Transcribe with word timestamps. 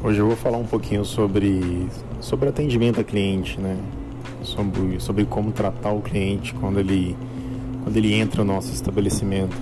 Hoje 0.00 0.20
eu 0.20 0.28
vou 0.28 0.36
falar 0.36 0.58
um 0.58 0.64
pouquinho 0.64 1.04
sobre, 1.04 1.88
sobre 2.20 2.48
atendimento 2.48 3.00
a 3.00 3.04
cliente, 3.04 3.60
né? 3.60 3.76
Sobre, 4.44 5.00
sobre 5.00 5.24
como 5.24 5.50
tratar 5.50 5.90
o 5.90 6.00
cliente 6.00 6.54
quando 6.54 6.78
ele, 6.78 7.16
quando 7.82 7.96
ele 7.96 8.14
entra 8.14 8.44
no 8.44 8.54
nosso 8.54 8.72
estabelecimento. 8.72 9.56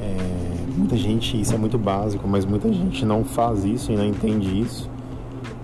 É, 0.00 0.76
muita 0.76 0.96
gente, 0.96 1.38
isso 1.40 1.52
é 1.52 1.58
muito 1.58 1.76
básico, 1.76 2.28
mas 2.28 2.44
muita 2.44 2.72
gente 2.72 3.04
não 3.04 3.24
faz 3.24 3.64
isso 3.64 3.90
e 3.90 3.96
não 3.96 4.06
entende 4.06 4.60
isso. 4.60 4.88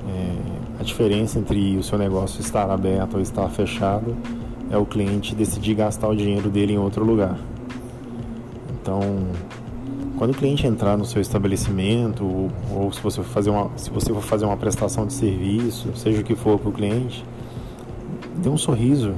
É, 0.08 0.80
a 0.80 0.82
diferença 0.82 1.38
entre 1.38 1.76
o 1.76 1.82
seu 1.84 1.96
negócio 1.96 2.40
estar 2.40 2.68
aberto 2.68 3.14
ou 3.14 3.20
estar 3.20 3.48
fechado 3.50 4.16
é 4.68 4.76
o 4.76 4.84
cliente 4.84 5.32
decidir 5.32 5.74
gastar 5.74 6.08
o 6.08 6.16
dinheiro 6.16 6.50
dele 6.50 6.72
em 6.72 6.78
outro 6.78 7.04
lugar. 7.04 7.38
Então, 8.82 9.00
quando 10.20 10.32
o 10.32 10.34
cliente 10.34 10.66
entrar 10.66 10.98
no 10.98 11.04
seu 11.06 11.22
estabelecimento 11.22 12.50
ou, 12.70 12.92
se 12.92 13.00
você 13.00 13.22
for 13.22 13.30
fazer 13.32 13.48
uma 13.48 13.70
se 13.78 13.88
você 13.88 14.12
for 14.12 14.20
fazer 14.20 14.44
uma 14.44 14.56
prestação 14.58 15.06
de 15.06 15.14
serviço, 15.14 15.96
seja 15.96 16.20
o 16.20 16.22
que 16.22 16.36
for 16.36 16.58
para 16.58 16.68
o 16.68 16.72
cliente, 16.72 17.24
dê 18.36 18.50
um 18.50 18.58
sorriso, 18.58 19.14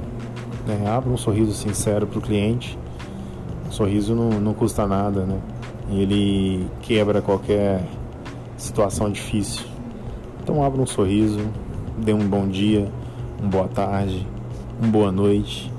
né? 0.65 0.87
abra 0.87 1.09
um 1.09 1.17
sorriso 1.17 1.51
sincero 1.51 2.07
para 2.07 2.19
o 2.19 2.21
cliente. 2.21 2.79
Sorriso 3.69 4.15
não, 4.15 4.29
não 4.39 4.53
custa 4.53 4.87
nada, 4.87 5.25
né? 5.25 5.41
Ele 5.91 6.65
quebra 6.81 7.21
qualquer 7.21 7.83
situação 8.55 9.11
difícil. 9.11 9.65
Então 10.41 10.63
abra 10.63 10.81
um 10.81 10.85
sorriso, 10.85 11.41
dê 11.97 12.13
um 12.13 12.25
bom 12.25 12.47
dia, 12.47 12.89
uma 13.41 13.49
boa 13.49 13.67
tarde, 13.67 14.25
uma 14.79 14.89
boa 14.89 15.11
noite. 15.11 15.72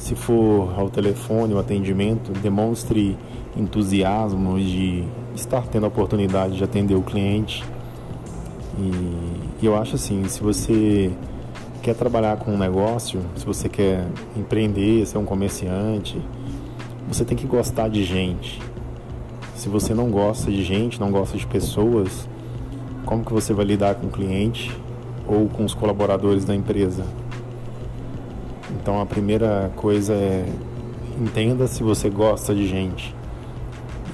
Se 0.00 0.14
for 0.14 0.72
ao 0.78 0.88
telefone, 0.88 1.52
o 1.52 1.58
atendimento, 1.58 2.32
demonstre 2.32 3.18
entusiasmo 3.54 4.58
de 4.58 5.04
estar 5.36 5.60
tendo 5.66 5.84
a 5.84 5.88
oportunidade 5.88 6.56
de 6.56 6.64
atender 6.64 6.94
o 6.94 7.02
cliente. 7.02 7.62
E 8.78 9.66
eu 9.66 9.76
acho 9.76 9.96
assim, 9.96 10.24
se 10.26 10.42
você 10.42 11.12
quer 11.82 11.94
trabalhar 11.94 12.38
com 12.38 12.54
um 12.54 12.58
negócio, 12.58 13.20
se 13.36 13.44
você 13.44 13.68
quer 13.68 14.06
empreender, 14.34 15.04
ser 15.04 15.18
um 15.18 15.24
comerciante, 15.26 16.18
você 17.06 17.22
tem 17.22 17.36
que 17.36 17.46
gostar 17.46 17.88
de 17.88 18.02
gente. 18.02 18.58
Se 19.54 19.68
você 19.68 19.92
não 19.92 20.10
gosta 20.10 20.50
de 20.50 20.64
gente, 20.64 20.98
não 20.98 21.10
gosta 21.10 21.36
de 21.36 21.46
pessoas, 21.46 22.26
como 23.04 23.22
que 23.22 23.34
você 23.34 23.52
vai 23.52 23.66
lidar 23.66 23.96
com 23.96 24.06
o 24.06 24.10
cliente 24.10 24.74
ou 25.28 25.46
com 25.46 25.62
os 25.62 25.74
colaboradores 25.74 26.46
da 26.46 26.54
empresa? 26.54 27.04
Então 28.76 29.00
a 29.00 29.06
primeira 29.06 29.70
coisa 29.76 30.12
é 30.14 30.46
entenda 31.20 31.66
se 31.66 31.82
você 31.82 32.08
gosta 32.08 32.54
de 32.54 32.66
gente 32.66 33.14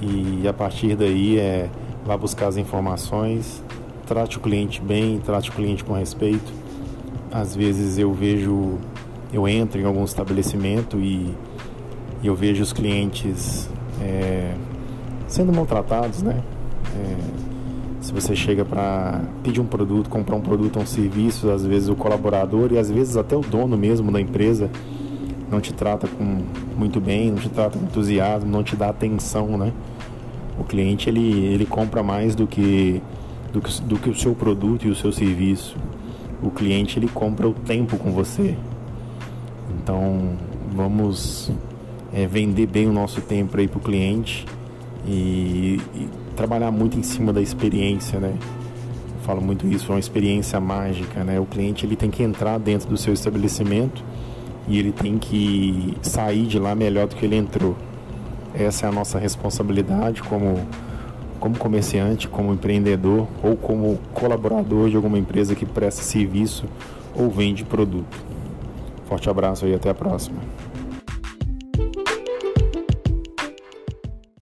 e 0.02 0.46
a 0.46 0.52
partir 0.52 0.96
daí 0.96 1.38
é 1.38 1.70
vá 2.04 2.16
buscar 2.16 2.46
as 2.46 2.56
informações, 2.56 3.62
trate 4.06 4.38
o 4.38 4.40
cliente 4.40 4.80
bem, 4.80 5.18
trate 5.18 5.50
o 5.50 5.52
cliente 5.52 5.82
com 5.82 5.92
respeito. 5.92 6.52
Às 7.32 7.54
vezes 7.56 7.98
eu 7.98 8.12
vejo, 8.12 8.78
eu 9.32 9.48
entro 9.48 9.80
em 9.80 9.84
algum 9.84 10.04
estabelecimento 10.04 10.98
e, 10.98 11.34
eu 12.22 12.34
vejo 12.34 12.62
os 12.62 12.72
clientes 12.72 13.68
é, 14.00 14.54
sendo 15.28 15.52
maltratados, 15.52 16.22
né? 16.22 16.42
É, 16.94 17.55
se 18.06 18.12
você 18.12 18.36
chega 18.36 18.64
para 18.64 19.20
pedir 19.42 19.60
um 19.60 19.66
produto, 19.66 20.08
comprar 20.08 20.36
um 20.36 20.40
produto 20.40 20.76
ou 20.76 20.84
um 20.84 20.86
serviço, 20.86 21.50
às 21.50 21.66
vezes 21.66 21.88
o 21.88 21.96
colaborador 21.96 22.72
e 22.72 22.78
às 22.78 22.88
vezes 22.88 23.16
até 23.16 23.34
o 23.36 23.40
dono 23.40 23.76
mesmo 23.76 24.12
da 24.12 24.20
empresa 24.20 24.70
não 25.50 25.60
te 25.60 25.72
trata 25.72 26.06
com 26.06 26.42
muito 26.76 27.00
bem, 27.00 27.32
não 27.32 27.38
te 27.38 27.48
trata 27.48 27.76
com 27.76 27.84
entusiasmo, 27.84 28.48
não 28.48 28.62
te 28.62 28.76
dá 28.76 28.90
atenção, 28.90 29.58
né? 29.58 29.72
O 30.56 30.62
cliente 30.62 31.10
ele, 31.10 31.46
ele 31.46 31.66
compra 31.66 32.00
mais 32.00 32.36
do 32.36 32.46
que, 32.46 33.02
do 33.52 33.60
que 33.60 33.82
do 33.82 33.96
que 33.96 34.08
o 34.08 34.14
seu 34.14 34.36
produto 34.36 34.86
e 34.86 34.88
o 34.88 34.94
seu 34.94 35.10
serviço. 35.10 35.76
O 36.40 36.50
cliente 36.52 37.00
ele 37.00 37.08
compra 37.08 37.48
o 37.48 37.52
tempo 37.52 37.96
com 37.96 38.12
você. 38.12 38.56
Então 39.82 40.36
vamos 40.72 41.50
é, 42.14 42.24
vender 42.24 42.66
bem 42.66 42.88
o 42.88 42.92
nosso 42.92 43.20
tempo 43.20 43.58
aí 43.58 43.66
para 43.66 43.78
o 43.78 43.82
cliente 43.82 44.46
e, 45.04 45.80
e 45.92 46.25
trabalhar 46.36 46.70
muito 46.70 46.98
em 46.98 47.02
cima 47.02 47.32
da 47.32 47.40
experiência, 47.40 48.20
né? 48.20 48.34
Eu 48.38 49.20
falo 49.22 49.40
muito 49.40 49.66
isso, 49.66 49.90
é 49.90 49.94
uma 49.94 50.00
experiência 50.00 50.60
mágica, 50.60 51.24
né? 51.24 51.40
O 51.40 51.46
cliente 51.46 51.84
ele 51.84 51.96
tem 51.96 52.10
que 52.10 52.22
entrar 52.22 52.58
dentro 52.58 52.88
do 52.88 52.96
seu 52.96 53.12
estabelecimento 53.12 54.04
e 54.68 54.78
ele 54.78 54.92
tem 54.92 55.18
que 55.18 55.96
sair 56.02 56.46
de 56.46 56.58
lá 56.58 56.74
melhor 56.74 57.08
do 57.08 57.16
que 57.16 57.24
ele 57.24 57.36
entrou. 57.36 57.76
Essa 58.54 58.86
é 58.86 58.88
a 58.88 58.92
nossa 58.92 59.18
responsabilidade 59.18 60.22
como, 60.22 60.66
como 61.40 61.56
comerciante, 61.58 62.28
como 62.28 62.52
empreendedor 62.52 63.26
ou 63.42 63.56
como 63.56 63.98
colaborador 64.12 64.88
de 64.88 64.96
alguma 64.96 65.18
empresa 65.18 65.54
que 65.54 65.66
presta 65.66 66.02
serviço 66.02 66.66
ou 67.14 67.30
vende 67.30 67.64
produto. 67.64 68.24
Forte 69.08 69.28
abraço 69.30 69.66
e 69.66 69.74
até 69.74 69.90
a 69.90 69.94
próxima. 69.94 70.38